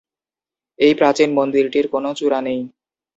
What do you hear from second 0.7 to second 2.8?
এই প্রাচীন মন্দিরটির কোনও চূড়া নেই।